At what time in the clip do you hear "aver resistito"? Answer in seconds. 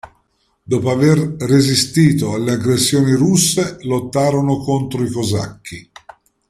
0.89-2.33